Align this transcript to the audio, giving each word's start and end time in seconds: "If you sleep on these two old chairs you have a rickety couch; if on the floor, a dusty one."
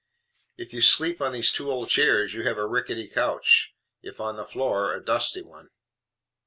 "If 0.57 0.73
you 0.73 0.81
sleep 0.81 1.21
on 1.21 1.31
these 1.31 1.51
two 1.51 1.69
old 1.71 1.89
chairs 1.89 2.33
you 2.33 2.41
have 2.41 2.57
a 2.57 2.65
rickety 2.65 3.07
couch; 3.07 3.75
if 4.01 4.19
on 4.19 4.35
the 4.35 4.45
floor, 4.47 4.95
a 4.95 5.05
dusty 5.05 5.43
one." 5.43 5.69